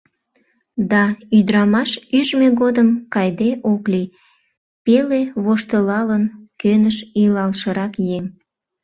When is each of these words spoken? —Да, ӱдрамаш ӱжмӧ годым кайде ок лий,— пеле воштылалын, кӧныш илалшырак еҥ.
—Да, 0.91 1.03
ӱдрамаш 1.37 1.91
ӱжмӧ 2.17 2.47
годым 2.61 2.89
кайде 3.13 3.51
ок 3.71 3.83
лий,— 3.91 4.13
пеле 4.85 5.21
воштылалын, 5.43 6.23
кӧныш 6.61 6.97
илалшырак 7.21 7.93
еҥ. 8.17 8.25